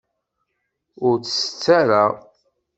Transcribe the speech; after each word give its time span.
Ur 1.07 1.15
t-tett 1.19 1.63
ara. 1.79 2.03